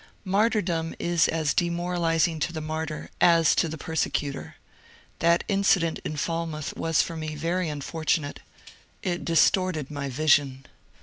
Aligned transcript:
Martyrdom 0.25 0.95
is 0.97 1.27
as 1.27 1.53
demoralizing 1.53 2.39
to 2.39 2.51
the 2.51 2.59
martyr 2.59 3.11
as 3.21 3.53
to 3.53 3.67
the 3.69 3.77
per 3.77 3.93
secutor. 3.93 4.55
That 5.19 5.43
incident 5.47 5.99
in 6.03 6.17
Falmouth 6.17 6.75
was 6.75 7.03
for 7.03 7.15
me 7.15 7.35
very 7.35 7.67
unfortu 7.67 8.21
nate. 8.21 8.39
It 9.03 9.23
distorted 9.23 9.91
my 9.91 10.09
vision. 10.09 10.65